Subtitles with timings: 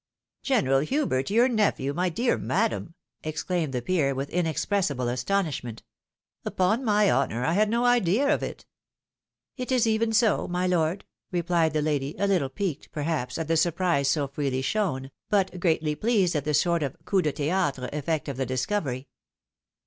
[0.51, 5.83] "General Hubert your nephew, my dear madam!" exclaimed the peer with inexpressible astonishment,"
[6.43, 8.65] upon my honour I had no idea of it.""
[9.57, 13.55] It ia even so, my lord," rephed the lady, a Uttle piqued, perhaps, at the
[13.55, 18.27] surprise so freely shown, but greatly pleased at the sort of coup de theatre efl'eet
[18.27, 19.07] of the discovery.